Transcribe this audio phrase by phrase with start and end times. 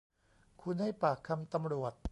[0.61, 1.93] คุณให้ปากคำตำรวจ